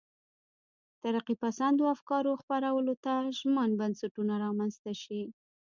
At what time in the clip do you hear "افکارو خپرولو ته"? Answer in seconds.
1.95-3.13